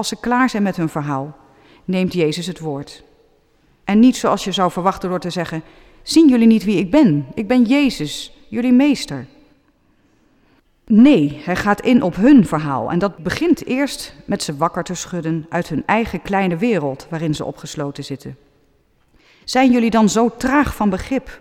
Als 0.01 0.09
ze 0.09 0.21
klaar 0.21 0.51
zijn 0.51 0.63
met 0.63 0.77
hun 0.77 0.89
verhaal, 0.89 1.37
neemt 1.85 2.13
Jezus 2.13 2.47
het 2.47 2.59
woord. 2.59 3.05
En 3.85 3.99
niet 3.99 4.17
zoals 4.17 4.45
je 4.45 4.53
zou 4.53 4.71
verwachten 4.71 5.09
door 5.09 5.21
te 5.21 5.31
zeggen: 5.31 5.63
Zien 6.03 6.29
jullie 6.29 6.47
niet 6.47 6.65
wie 6.65 6.79
ik 6.79 6.91
ben? 6.91 7.27
Ik 7.35 7.49
ben 7.49 7.65
Jezus, 7.65 8.37
jullie 8.49 8.73
meester. 8.73 9.27
Nee, 10.87 11.41
hij 11.45 11.57
gaat 11.57 11.81
in 11.81 12.03
op 12.03 12.17
hun 12.17 12.47
verhaal 12.47 12.91
en 12.91 12.99
dat 12.99 13.17
begint 13.17 13.67
eerst 13.67 14.15
met 14.25 14.43
ze 14.43 14.57
wakker 14.57 14.85
te 14.85 14.95
schudden 14.95 15.47
uit 15.49 15.69
hun 15.69 15.83
eigen 15.87 16.23
kleine 16.23 16.57
wereld 16.57 17.07
waarin 17.11 17.35
ze 17.35 17.45
opgesloten 17.45 18.05
zitten. 18.05 18.37
Zijn 19.45 19.71
jullie 19.73 19.91
dan 19.91 20.09
zo 20.09 20.31
traag 20.37 20.75
van 20.75 20.91
begrip? 20.91 21.41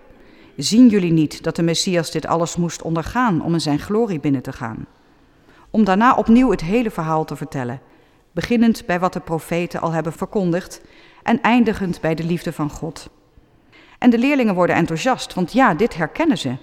Zien 0.55 0.87
jullie 0.87 1.13
niet 1.13 1.43
dat 1.43 1.55
de 1.55 1.63
Messias 1.63 2.11
dit 2.11 2.25
alles 2.25 2.55
moest 2.55 2.81
ondergaan 2.81 3.41
om 3.41 3.53
in 3.53 3.61
zijn 3.61 3.79
glorie 3.79 4.19
binnen 4.19 4.41
te 4.41 4.53
gaan? 4.53 4.85
Om 5.69 5.83
daarna 5.83 6.15
opnieuw 6.15 6.51
het 6.51 6.61
hele 6.61 6.91
verhaal 6.91 7.25
te 7.25 7.35
vertellen, 7.35 7.81
beginnend 8.39 8.85
bij 8.85 8.99
wat 8.99 9.13
de 9.13 9.19
profeten 9.19 9.81
al 9.81 9.91
hebben 9.91 10.13
verkondigd 10.13 10.81
en 11.23 11.41
eindigend 11.41 12.01
bij 12.01 12.15
de 12.15 12.23
liefde 12.23 12.53
van 12.53 12.69
God. 12.69 13.09
En 13.97 14.09
de 14.09 14.17
leerlingen 14.17 14.55
worden 14.55 14.75
enthousiast, 14.75 15.33
want 15.33 15.51
ja, 15.51 15.73
dit 15.73 15.95
herkennen 15.95 16.37
ze. 16.37 16.55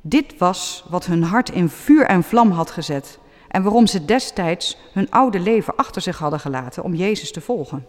Dit 0.00 0.38
was 0.38 0.84
wat 0.88 1.06
hun 1.06 1.22
hart 1.22 1.50
in 1.50 1.68
vuur 1.68 2.06
en 2.06 2.22
vlam 2.22 2.50
had 2.50 2.70
gezet 2.70 3.18
en 3.48 3.62
waarom 3.62 3.86
ze 3.86 4.04
destijds 4.04 4.78
hun 4.92 5.10
oude 5.10 5.40
leven 5.40 5.76
achter 5.76 6.02
zich 6.02 6.18
hadden 6.18 6.40
gelaten 6.40 6.82
om 6.82 6.94
Jezus 6.94 7.32
te 7.32 7.40
volgen. 7.40 7.86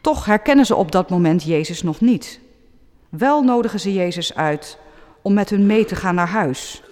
Toch 0.00 0.24
herkennen 0.24 0.66
ze 0.66 0.74
op 0.74 0.92
dat 0.92 1.10
moment 1.10 1.42
Jezus 1.42 1.82
nog 1.82 2.00
niet. 2.00 2.40
Wel 3.08 3.42
nodigen 3.42 3.80
ze 3.80 3.92
Jezus 3.92 4.34
uit 4.34 4.78
om 5.22 5.34
met 5.34 5.50
hun 5.50 5.66
mee 5.66 5.84
te 5.84 5.96
gaan 5.96 6.14
naar 6.14 6.28
huis, 6.28 6.82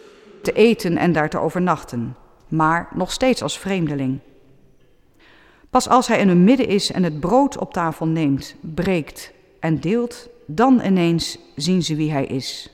te 0.42 0.52
eten 0.52 0.96
en 0.96 1.12
daar 1.12 1.30
te 1.30 1.38
overnachten, 1.38 2.16
maar 2.48 2.88
nog 2.94 3.12
steeds 3.12 3.42
als 3.42 3.58
vreemdeling. 3.58 4.20
Pas 5.72 5.88
als 5.88 6.06
hij 6.06 6.18
in 6.18 6.28
hun 6.28 6.44
midden 6.44 6.68
is 6.68 6.92
en 6.92 7.02
het 7.02 7.20
brood 7.20 7.58
op 7.58 7.72
tafel 7.72 8.06
neemt, 8.06 8.54
breekt 8.60 9.32
en 9.60 9.80
deelt, 9.80 10.28
dan 10.46 10.80
ineens 10.84 11.38
zien 11.56 11.82
ze 11.82 11.94
wie 11.94 12.12
hij 12.12 12.26
is. 12.26 12.70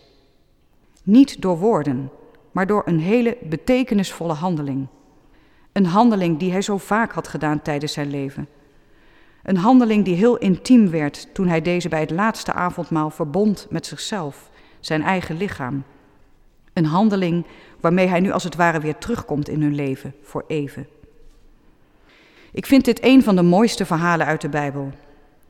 Niet 1.03 1.43
door 1.43 1.59
woorden, 1.59 2.11
maar 2.53 2.67
door 2.67 2.83
een 2.87 3.01
hele 3.01 3.37
betekenisvolle 3.43 4.33
handeling. 4.33 4.87
Een 5.73 5.87
handeling 5.87 6.39
die 6.39 6.51
hij 6.51 6.63
zo 6.63 6.79
vaak 6.79 7.13
had 7.13 7.29
gedaan 7.29 7.63
tijdens 7.63 7.93
zijn 7.93 8.11
leven. 8.11 8.49
Een 9.43 9.57
handeling 9.57 10.05
die 10.05 10.15
heel 10.15 10.37
intiem 10.37 10.91
werd 10.91 11.35
toen 11.35 11.49
hij 11.49 11.63
deze 11.63 11.89
bij 11.89 12.01
het 12.01 12.11
laatste 12.11 12.53
avondmaal 12.53 13.11
verbond 13.11 13.67
met 13.71 13.87
zichzelf, 13.87 14.51
zijn 14.81 15.03
eigen 15.03 15.37
lichaam. 15.37 15.85
Een 16.73 16.87
handeling 16.87 17.47
waarmee 17.81 18.07
hij 18.07 18.21
nu 18.21 18.31
als 18.31 18.45
het 18.45 18.57
ware 18.57 18.81
weer 18.81 18.99
terugkomt 18.99 19.49
in 19.49 19.63
hun 19.63 19.75
leven, 19.75 20.15
voor 20.23 20.45
even. 20.47 20.87
Ik 22.53 22.67
vind 22.67 22.85
dit 22.85 23.05
een 23.05 23.23
van 23.23 23.37
de 23.37 23.43
mooiste 23.43 23.87
verhalen 23.87 24.27
uit 24.27 24.41
de 24.41 24.49
Bijbel. 24.49 24.91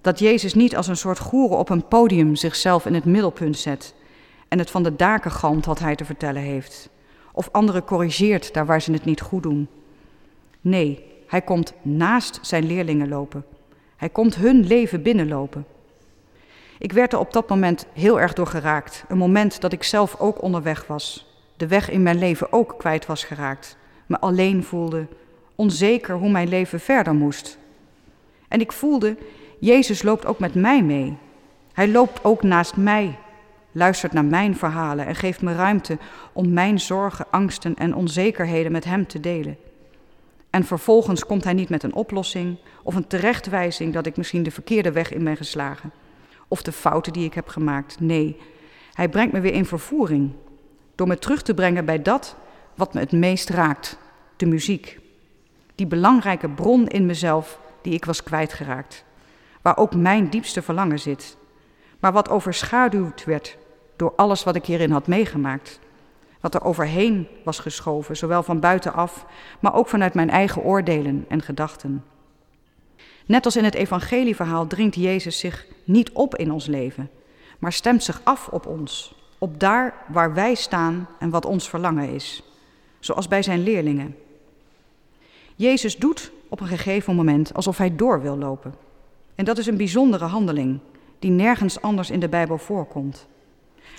Dat 0.01 0.19
Jezus 0.19 0.55
niet 0.55 0.77
als 0.77 0.87
een 0.87 0.97
soort 0.97 1.19
goeren 1.19 1.59
op 1.59 1.69
een 1.69 1.89
podium 1.89 2.37
zichzelf 2.37 2.87
in 2.87 2.95
het 2.95 3.05
middelpunt 3.05 3.59
zet 3.59 3.95
en 4.49 4.59
het 4.59 4.71
van 4.71 4.83
de 4.83 4.97
daken 4.97 5.31
galmt 5.31 5.67
wat 5.67 5.79
hij 5.79 5.97
te 5.97 6.05
vertellen 6.05 6.43
heeft. 6.43 6.89
Of 7.33 7.49
anderen 7.53 7.85
corrigeert 7.85 8.55
daar 8.55 8.67
waar 8.67 8.83
ze 8.83 8.93
het 8.93 9.05
niet 9.05 9.21
goed 9.21 9.43
doen. 9.43 9.69
Nee, 10.61 11.05
hij 11.27 11.43
komt 11.43 11.73
naast 11.83 12.39
zijn 12.43 12.67
leerlingen 12.67 13.09
lopen. 13.09 13.45
Hij 13.97 14.09
komt 14.09 14.35
hun 14.35 14.67
leven 14.67 15.03
binnenlopen. 15.03 15.67
Ik 16.79 16.93
werd 16.93 17.13
er 17.13 17.19
op 17.19 17.33
dat 17.33 17.49
moment 17.49 17.87
heel 17.93 18.21
erg 18.21 18.33
door 18.33 18.47
geraakt. 18.47 19.05
Een 19.09 19.19
moment 19.19 19.61
dat 19.61 19.73
ik 19.73 19.83
zelf 19.83 20.21
ook 20.21 20.43
onderweg 20.43 20.87
was. 20.87 21.37
De 21.57 21.67
weg 21.67 21.91
in 21.91 22.03
mijn 22.03 22.19
leven 22.19 22.53
ook 22.53 22.75
kwijt 22.79 23.07
was 23.07 23.25
geraakt. 23.25 23.77
Me 24.07 24.21
alleen 24.21 24.65
voelde, 24.65 25.07
onzeker 25.61 26.15
hoe 26.15 26.31
mijn 26.31 26.49
leven 26.49 26.81
verder 26.81 27.15
moest. 27.15 27.59
En 28.49 28.61
ik 28.61 28.73
voelde, 28.73 29.17
Jezus 29.59 30.03
loopt 30.03 30.27
ook 30.27 30.39
met 30.39 30.55
mij 30.55 30.83
mee. 30.83 31.17
Hij 31.73 31.89
loopt 31.89 32.25
ook 32.25 32.43
naast 32.43 32.77
mij, 32.77 33.19
luistert 33.73 34.13
naar 34.13 34.25
mijn 34.25 34.57
verhalen 34.57 35.07
en 35.07 35.15
geeft 35.15 35.43
me 35.43 35.55
ruimte 35.55 35.99
om 36.33 36.53
mijn 36.53 36.81
zorgen, 36.81 37.27
angsten 37.31 37.77
en 37.77 37.95
onzekerheden 37.95 38.73
met 38.73 38.85
Hem 38.85 39.07
te 39.07 39.21
delen. 39.21 39.57
En 40.51 40.65
vervolgens 40.65 41.27
komt 41.27 41.45
Hij 41.45 41.53
niet 41.53 41.69
met 41.69 41.83
een 41.83 41.95
oplossing 41.95 42.59
of 42.83 42.95
een 42.95 43.07
terechtwijzing 43.07 43.93
dat 43.93 44.07
ik 44.07 44.17
misschien 44.17 44.43
de 44.43 44.51
verkeerde 44.51 44.93
weg 44.93 45.13
in 45.13 45.25
ben 45.25 45.37
geslagen 45.37 45.93
of 46.49 46.63
de 46.63 46.73
fouten 46.73 47.13
die 47.13 47.25
ik 47.25 47.35
heb 47.35 47.49
gemaakt. 47.49 48.01
Nee, 48.01 48.37
Hij 48.93 49.09
brengt 49.09 49.33
me 49.33 49.41
weer 49.41 49.55
in 49.55 49.67
vervoering 49.67 50.33
door 50.95 51.07
me 51.07 51.19
terug 51.19 51.43
te 51.43 51.55
brengen 51.55 51.85
bij 51.85 52.03
dat 52.03 52.37
wat 52.75 52.95
me 52.95 53.01
het 53.01 53.13
meest 53.13 53.49
raakt, 53.49 53.99
de 54.37 54.47
muziek 54.47 55.07
die 55.79 55.87
belangrijke 55.87 56.49
bron 56.49 56.87
in 56.87 57.07
mezelf 57.07 57.61
die 57.83 57.93
ik 57.93 58.05
was 58.05 58.23
kwijtgeraakt, 58.23 59.05
waar 59.63 59.77
ook 59.77 59.95
mijn 59.95 60.31
diepste 60.31 60.63
verlangen 60.63 60.99
zit, 60.99 61.37
maar 61.99 62.13
wat 62.13 62.29
overschaduwd 62.29 63.25
werd 63.25 63.57
door 63.97 64.13
alles 64.17 64.45
wat 64.45 64.57
ik 64.57 64.65
hierin 64.65 64.91
had 64.91 65.07
meegemaakt, 65.07 65.81
wat 66.41 66.55
er 66.55 66.65
overheen 66.65 67.29
was 67.45 67.59
geschoven, 67.59 68.17
zowel 68.17 68.43
van 68.43 68.61
buitenaf, 68.61 69.27
maar 69.61 69.75
ook 69.75 69.89
vanuit 69.89 70.15
mijn 70.15 70.31
eigen 70.31 70.63
oordelen 70.63 71.25
en 71.29 71.43
gedachten. 71.43 72.05
Net 73.27 73.45
als 73.45 73.57
in 73.57 73.65
het 73.65 73.75
evangelieverhaal 73.75 74.67
dringt 74.67 74.95
Jezus 74.95 75.39
zich 75.39 75.67
niet 75.85 76.13
op 76.13 76.37
in 76.37 76.53
ons 76.53 76.67
leven, 76.67 77.11
maar 77.59 77.73
stemt 77.73 78.03
zich 78.03 78.21
af 78.25 78.49
op 78.49 78.67
ons, 78.67 79.15
op 79.39 79.61
daar 79.61 79.95
waar 80.09 80.35
wij 80.35 80.55
staan 80.55 81.09
en 81.19 81.31
wat 81.31 81.47
ons 81.47 81.69
verlangen 81.69 82.09
is, 82.09 82.43
zoals 82.99 83.29
bij 83.29 83.43
zijn 83.43 83.63
leerlingen. 83.63 84.17
Jezus 85.59 85.97
doet 85.97 86.33
op 86.49 86.61
een 86.61 86.67
gegeven 86.67 87.15
moment 87.15 87.55
alsof 87.55 87.79
hij 87.79 87.97
door 87.97 88.23
wil 88.23 88.39
lopen. 88.39 88.75
En 89.35 89.45
dat 89.45 89.59
is 89.59 89.67
een 89.67 89.77
bijzondere 89.77 90.25
handeling 90.25 90.79
die 91.19 91.31
nergens 91.31 91.81
anders 91.81 92.11
in 92.11 92.21
de 92.21 92.29
Bijbel 92.29 92.59
voorkomt. 92.59 93.27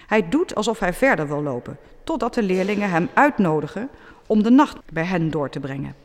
Hij 0.08 0.30
doet 0.30 0.56
alsof 0.56 0.80
hij 0.80 0.94
verder 0.94 1.28
wil 1.28 1.44
lopen, 1.44 1.78
totdat 2.04 2.34
de 2.34 2.44
leerlingen 2.44 2.90
hem 2.90 3.10
uitnodigen 3.14 3.90
om 4.28 4.44
de 4.44 4.50
nacht 4.50 4.78
bij 4.94 5.04
hen 5.04 5.32
door 5.32 5.50
te 5.50 5.60
brengen. 5.60 5.96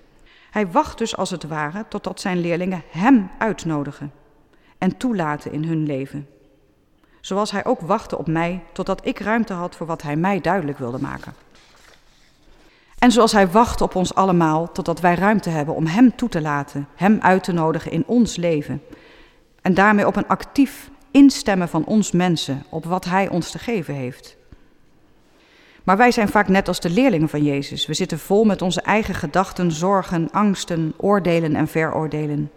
Hij 0.51 0.71
wacht 0.71 0.99
dus 0.99 1.17
als 1.17 1.31
het 1.31 1.45
ware 1.45 1.85
totdat 1.89 2.21
zijn 2.21 2.41
leerlingen 2.41 2.83
hem 2.91 3.31
uitnodigen 3.39 4.13
en 4.79 4.97
toelaten 4.97 5.53
in 5.53 5.65
hun 5.65 5.87
leven. 5.87 6.29
Zoals 7.21 7.51
hij 7.51 7.65
ook 7.65 7.81
wachtte 7.81 8.19
op 8.19 8.27
mij 8.27 8.63
totdat 8.73 9.07
ik 9.07 9.19
ruimte 9.19 9.53
had 9.53 9.77
voor 9.77 9.87
wat 9.87 10.03
hij 10.03 10.17
mij 10.17 10.41
duidelijk 10.41 10.79
wilde 10.79 11.01
maken. 11.01 11.35
En 12.99 13.13
zoals 13.13 13.33
Hij 13.33 13.49
wacht 13.49 13.81
op 13.81 13.95
ons 13.95 14.15
allemaal 14.15 14.73
totdat 14.73 15.01
wij 15.01 15.15
ruimte 15.15 15.51
hebben 15.51 15.75
om 15.75 15.87
Hem 15.87 16.17
toe 16.17 16.29
te 16.29 16.41
laten, 16.41 16.89
Hem 16.95 17.19
uit 17.21 17.45
te 17.45 17.53
nodigen 17.53 17.91
in 17.91 18.05
ons 18.07 18.37
leven. 18.37 18.83
En 19.63 19.75
daarmee 19.75 20.07
op 20.07 20.17
een 20.17 20.29
actief 20.29 20.91
instemmen 21.11 21.69
van 21.69 21.85
ons 21.85 22.13
mensen 22.13 22.65
op 22.69 22.85
wat 22.85 23.05
Hij 23.05 23.29
ons 23.29 23.51
te 23.51 23.59
geven 23.59 23.95
heeft. 23.95 24.37
Maar 25.85 25.97
wij 25.97 26.11
zijn 26.11 26.29
vaak 26.29 26.49
net 26.49 26.69
als 26.69 26.81
de 26.81 26.91
leerlingen 26.91 27.29
van 27.29 27.43
Jezus. 27.43 27.87
We 27.87 27.95
zitten 27.95 28.19
vol 28.19 28.45
met 28.45 28.63
onze 28.63 28.81
eigen 28.81 29.15
gedachten, 29.15 29.73
zorgen, 29.73 30.31
angsten, 30.31 30.95
oordelen 30.97 31.57
en 31.57 31.69
veroordelen. 31.69 32.51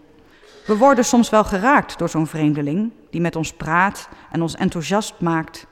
We 0.66 0.78
worden 0.78 1.06
soms 1.06 1.30
wel 1.30 1.44
geraakt 1.44 1.98
door 1.98 2.10
zo'n 2.10 2.28
vreemdeling 2.28 2.92
die 3.10 3.22
met 3.22 3.36
ons 3.36 3.54
praat 3.54 4.10
en 4.32 4.42
ons 4.42 4.56
enthousiast 4.56 5.14
maakt, 5.20 5.68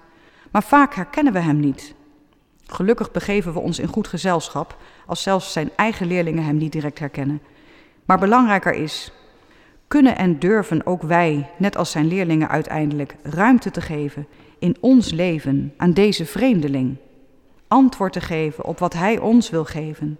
maar 0.52 0.64
vaak 0.64 0.94
herkennen 0.94 1.34
we 1.34 1.40
hem 1.40 1.60
niet 1.60 1.96
Gelukkig 2.68 3.12
begeven 3.12 3.54
we 3.54 3.60
ons 3.60 3.80
in 3.80 3.88
goed 3.88 4.08
gezelschap, 4.08 4.78
als 5.06 5.22
zelfs 5.22 5.52
zijn 5.52 5.70
eigen 5.76 6.08
leerlingen 6.08 6.44
hem 6.44 6.58
niet 6.58 6.72
direct 6.72 7.00
herkennen. 7.00 7.42
Maar 8.06 8.20
belangrijker 8.20 8.74
is, 8.74 9.12
kunnen 9.88 10.18
en 10.18 10.40
durven 10.40 10.86
ook 10.86 11.02
wij, 11.02 11.50
net 11.58 11.78
als 11.78 11.92
zijn 11.92 12.08
leerlingen 12.08 12.50
uiteindelijk, 12.50 13.16
ruimte 13.24 13.72
te 13.72 13.82
geven 13.82 14.28
in 14.60 14.78
ons 14.80 15.12
leven 15.12 15.74
aan 15.78 15.92
deze 15.92 16.26
vreemdeling. 16.26 16.98
Antwoord 17.68 18.14
te 18.14 18.22
geven 18.22 18.66
op 18.66 18.80
wat 18.80 18.94
hij 18.94 19.20
ons 19.20 19.50
wil 19.50 19.66
geven. 19.66 20.18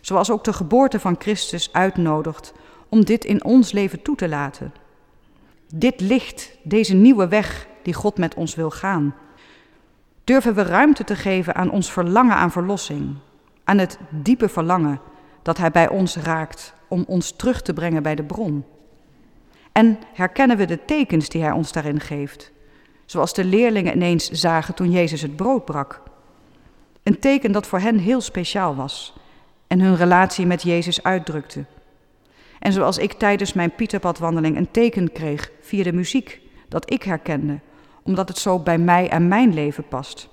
Zoals 0.00 0.30
ook 0.30 0.44
de 0.44 0.52
geboorte 0.52 1.00
van 1.00 1.16
Christus 1.18 1.72
uitnodigt 1.72 2.54
om 2.88 3.04
dit 3.04 3.24
in 3.24 3.44
ons 3.44 3.72
leven 3.72 4.02
toe 4.02 4.16
te 4.16 4.28
laten. 4.28 4.72
Dit 5.74 6.00
licht, 6.00 6.56
deze 6.62 6.94
nieuwe 6.94 7.28
weg 7.28 7.66
die 7.82 7.94
God 7.94 8.18
met 8.18 8.34
ons 8.34 8.54
wil 8.54 8.70
gaan, 8.70 9.14
Durven 10.24 10.54
we 10.54 10.62
ruimte 10.62 11.04
te 11.04 11.16
geven 11.16 11.54
aan 11.54 11.70
ons 11.70 11.92
verlangen 11.92 12.36
aan 12.36 12.50
verlossing, 12.50 13.14
aan 13.64 13.78
het 13.78 13.98
diepe 14.10 14.48
verlangen 14.48 15.00
dat 15.42 15.58
Hij 15.58 15.70
bij 15.70 15.88
ons 15.88 16.16
raakt 16.16 16.74
om 16.88 17.04
ons 17.06 17.32
terug 17.36 17.62
te 17.62 17.72
brengen 17.72 18.02
bij 18.02 18.14
de 18.14 18.24
bron? 18.24 18.64
En 19.72 19.98
herkennen 20.14 20.56
we 20.56 20.64
de 20.64 20.84
tekens 20.84 21.28
die 21.28 21.42
Hij 21.42 21.50
ons 21.50 21.72
daarin 21.72 22.00
geeft, 22.00 22.52
zoals 23.04 23.34
de 23.34 23.44
leerlingen 23.44 23.94
ineens 23.94 24.30
zagen 24.30 24.74
toen 24.74 24.90
Jezus 24.90 25.22
het 25.22 25.36
brood 25.36 25.64
brak? 25.64 26.02
Een 27.02 27.18
teken 27.18 27.52
dat 27.52 27.66
voor 27.66 27.78
hen 27.78 27.98
heel 27.98 28.20
speciaal 28.20 28.74
was 28.74 29.14
en 29.66 29.80
hun 29.80 29.96
relatie 29.96 30.46
met 30.46 30.62
Jezus 30.62 31.02
uitdrukte. 31.02 31.64
En 32.58 32.72
zoals 32.72 32.98
ik 32.98 33.12
tijdens 33.12 33.52
mijn 33.52 33.74
Pieterpadwandeling 33.74 34.56
een 34.56 34.70
teken 34.70 35.12
kreeg 35.12 35.50
via 35.60 35.82
de 35.82 35.92
muziek 35.92 36.40
dat 36.68 36.92
ik 36.92 37.02
herkende, 37.02 37.60
omdat 38.04 38.28
het 38.28 38.38
zo 38.38 38.58
bij 38.58 38.78
mij 38.78 39.08
en 39.08 39.28
mijn 39.28 39.54
leven 39.54 39.88
past. 39.88 40.28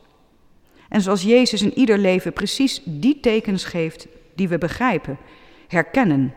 En 0.90 1.02
zoals 1.02 1.22
Jezus 1.22 1.62
in 1.62 1.78
ieder 1.78 1.98
leven 1.98 2.34
precies 2.34 2.82
die 2.86 3.20
tekens 3.20 3.64
geeft 3.64 4.08
die 4.36 4.48
we 4.48 4.58
begrijpen, 4.58 5.18
herkennen 5.68 6.34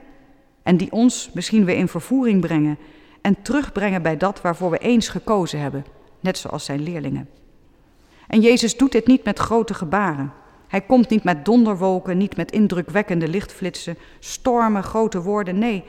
en 0.62 0.76
die 0.76 0.92
ons 0.92 1.30
misschien 1.34 1.64
weer 1.64 1.76
in 1.76 1.88
vervoering 1.88 2.40
brengen 2.40 2.78
en 3.20 3.42
terugbrengen 3.42 4.02
bij 4.02 4.16
dat 4.16 4.40
waarvoor 4.40 4.70
we 4.70 4.78
eens 4.78 5.08
gekozen 5.08 5.60
hebben, 5.60 5.84
net 6.20 6.38
zoals 6.38 6.64
zijn 6.64 6.82
leerlingen. 6.82 7.28
En 8.26 8.40
Jezus 8.40 8.76
doet 8.76 8.92
dit 8.92 9.06
niet 9.06 9.24
met 9.24 9.38
grote 9.38 9.74
gebaren. 9.74 10.32
Hij 10.68 10.80
komt 10.80 11.08
niet 11.08 11.24
met 11.24 11.44
donderwolken, 11.44 12.18
niet 12.18 12.36
met 12.36 12.52
indrukwekkende 12.52 13.28
lichtflitsen, 13.28 13.96
stormen, 14.18 14.82
grote 14.82 15.22
woorden. 15.22 15.58
Nee, 15.58 15.84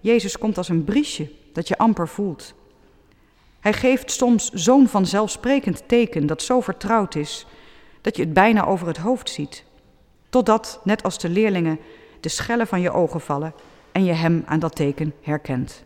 Jezus 0.00 0.38
komt 0.38 0.56
als 0.56 0.68
een 0.68 0.84
briesje 0.84 1.30
dat 1.52 1.68
je 1.68 1.78
amper 1.78 2.08
voelt. 2.08 2.54
Hij 3.60 3.72
geeft 3.72 4.10
soms 4.10 4.50
zo'n 4.50 4.88
vanzelfsprekend 4.88 5.82
teken 5.86 6.26
dat 6.26 6.42
zo 6.42 6.60
vertrouwd 6.60 7.14
is 7.14 7.46
dat 8.00 8.16
je 8.16 8.22
het 8.22 8.32
bijna 8.32 8.66
over 8.66 8.86
het 8.86 8.96
hoofd 8.96 9.30
ziet. 9.30 9.64
Totdat, 10.28 10.80
net 10.84 11.02
als 11.02 11.18
de 11.18 11.28
leerlingen, 11.28 11.78
de 12.20 12.28
schellen 12.28 12.66
van 12.66 12.80
je 12.80 12.92
ogen 12.92 13.20
vallen 13.20 13.54
en 13.92 14.04
je 14.04 14.12
hem 14.12 14.42
aan 14.46 14.58
dat 14.58 14.76
teken 14.76 15.14
herkent. 15.22 15.84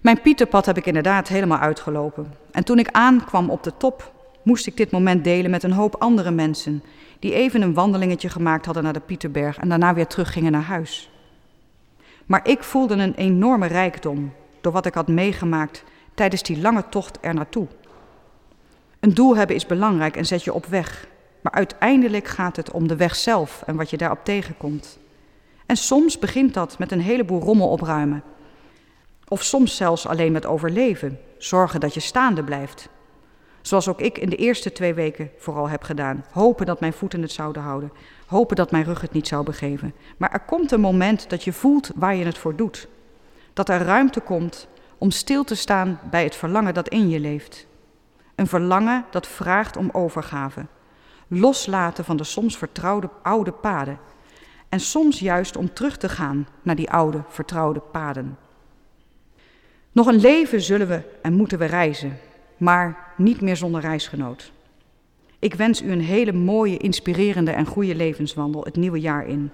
Mijn 0.00 0.20
Pieterpad 0.20 0.66
heb 0.66 0.76
ik 0.76 0.86
inderdaad 0.86 1.28
helemaal 1.28 1.58
uitgelopen. 1.58 2.34
En 2.50 2.64
toen 2.64 2.78
ik 2.78 2.88
aankwam 2.90 3.50
op 3.50 3.62
de 3.62 3.72
top, 3.76 4.12
moest 4.42 4.66
ik 4.66 4.76
dit 4.76 4.90
moment 4.90 5.24
delen 5.24 5.50
met 5.50 5.62
een 5.62 5.72
hoop 5.72 5.96
andere 5.98 6.30
mensen 6.30 6.82
die 7.18 7.34
even 7.34 7.62
een 7.62 7.74
wandelingetje 7.74 8.28
gemaakt 8.28 8.64
hadden 8.64 8.82
naar 8.82 8.92
de 8.92 9.00
Pieterberg 9.00 9.58
en 9.58 9.68
daarna 9.68 9.94
weer 9.94 10.06
teruggingen 10.06 10.52
naar 10.52 10.62
huis. 10.62 11.10
Maar 12.26 12.48
ik 12.48 12.62
voelde 12.62 12.94
een 12.94 13.14
enorme 13.14 13.66
rijkdom 13.66 14.32
door 14.60 14.72
wat 14.72 14.86
ik 14.86 14.94
had 14.94 15.08
meegemaakt 15.08 15.84
tijdens 16.14 16.42
die 16.42 16.60
lange 16.60 16.84
tocht 16.88 17.18
er 17.20 17.34
naartoe. 17.34 17.66
Een 19.00 19.14
doel 19.14 19.36
hebben 19.36 19.56
is 19.56 19.66
belangrijk 19.66 20.16
en 20.16 20.26
zet 20.26 20.44
je 20.44 20.52
op 20.52 20.66
weg, 20.66 21.06
maar 21.40 21.52
uiteindelijk 21.52 22.28
gaat 22.28 22.56
het 22.56 22.70
om 22.70 22.88
de 22.88 22.96
weg 22.96 23.16
zelf 23.16 23.62
en 23.66 23.76
wat 23.76 23.90
je 23.90 23.96
daarop 23.96 24.24
tegenkomt. 24.24 24.98
En 25.66 25.76
soms 25.76 26.18
begint 26.18 26.54
dat 26.54 26.78
met 26.78 26.92
een 26.92 27.00
heleboel 27.00 27.40
rommel 27.40 27.68
opruimen. 27.68 28.22
Of 29.28 29.42
soms 29.42 29.76
zelfs 29.76 30.06
alleen 30.06 30.32
met 30.32 30.46
overleven, 30.46 31.18
zorgen 31.38 31.80
dat 31.80 31.94
je 31.94 32.00
staande 32.00 32.44
blijft. 32.44 32.88
Zoals 33.62 33.88
ook 33.88 34.00
ik 34.00 34.18
in 34.18 34.28
de 34.28 34.36
eerste 34.36 34.72
twee 34.72 34.94
weken 34.94 35.30
vooral 35.38 35.68
heb 35.68 35.82
gedaan. 35.82 36.24
Hopen 36.32 36.66
dat 36.66 36.80
mijn 36.80 36.92
voeten 36.92 37.22
het 37.22 37.32
zouden 37.32 37.62
houden. 37.62 37.92
Hopen 38.26 38.56
dat 38.56 38.70
mijn 38.70 38.84
rug 38.84 39.00
het 39.00 39.12
niet 39.12 39.28
zou 39.28 39.44
begeven. 39.44 39.94
Maar 40.16 40.32
er 40.32 40.40
komt 40.40 40.72
een 40.72 40.80
moment 40.80 41.30
dat 41.30 41.44
je 41.44 41.52
voelt 41.52 41.90
waar 41.94 42.14
je 42.14 42.24
het 42.24 42.38
voor 42.38 42.56
doet. 42.56 42.88
Dat 43.52 43.68
er 43.68 43.82
ruimte 43.82 44.20
komt 44.20 44.68
om 45.02 45.10
stil 45.10 45.44
te 45.44 45.54
staan 45.54 46.00
bij 46.10 46.24
het 46.24 46.36
verlangen 46.36 46.74
dat 46.74 46.88
in 46.88 47.08
je 47.08 47.20
leeft. 47.20 47.66
Een 48.34 48.46
verlangen 48.46 49.04
dat 49.10 49.26
vraagt 49.26 49.76
om 49.76 49.88
overgave. 49.92 50.66
Loslaten 51.28 52.04
van 52.04 52.16
de 52.16 52.24
soms 52.24 52.58
vertrouwde 52.58 53.10
oude 53.22 53.52
paden. 53.52 53.98
En 54.68 54.80
soms 54.80 55.18
juist 55.18 55.56
om 55.56 55.72
terug 55.72 55.96
te 55.96 56.08
gaan 56.08 56.48
naar 56.62 56.74
die 56.74 56.90
oude 56.90 57.22
vertrouwde 57.28 57.80
paden. 57.80 58.38
Nog 59.92 60.06
een 60.06 60.20
leven 60.20 60.60
zullen 60.60 60.88
we 60.88 61.02
en 61.22 61.32
moeten 61.32 61.58
we 61.58 61.64
reizen, 61.64 62.18
maar 62.56 63.12
niet 63.16 63.40
meer 63.40 63.56
zonder 63.56 63.80
reisgenoot. 63.80 64.52
Ik 65.38 65.54
wens 65.54 65.82
u 65.82 65.92
een 65.92 66.00
hele 66.00 66.32
mooie, 66.32 66.76
inspirerende 66.76 67.50
en 67.50 67.66
goede 67.66 67.94
levenswandel 67.94 68.64
het 68.64 68.76
nieuwe 68.76 69.00
jaar 69.00 69.26
in. 69.26 69.50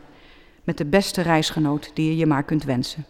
Met 0.65 0.79
de 0.79 0.87
beste 0.87 1.23
reisgenoot 1.23 1.91
die 1.95 2.09
je 2.11 2.17
je 2.17 2.27
maar 2.27 2.43
kunt 2.43 2.65
wensen. 2.65 3.07